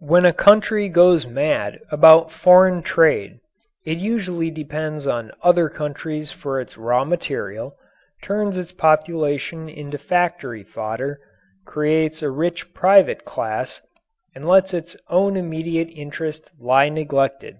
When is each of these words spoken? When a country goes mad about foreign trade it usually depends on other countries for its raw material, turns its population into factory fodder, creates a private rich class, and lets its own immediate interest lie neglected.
When 0.00 0.26
a 0.26 0.32
country 0.32 0.88
goes 0.88 1.28
mad 1.28 1.78
about 1.92 2.32
foreign 2.32 2.82
trade 2.82 3.38
it 3.84 3.98
usually 3.98 4.50
depends 4.50 5.06
on 5.06 5.30
other 5.44 5.68
countries 5.68 6.32
for 6.32 6.60
its 6.60 6.76
raw 6.76 7.04
material, 7.04 7.76
turns 8.20 8.58
its 8.58 8.72
population 8.72 9.68
into 9.68 9.96
factory 9.96 10.64
fodder, 10.64 11.20
creates 11.66 12.20
a 12.20 12.24
private 12.74 13.18
rich 13.20 13.24
class, 13.24 13.80
and 14.34 14.48
lets 14.48 14.74
its 14.74 14.96
own 15.08 15.36
immediate 15.36 15.90
interest 15.92 16.50
lie 16.58 16.88
neglected. 16.88 17.58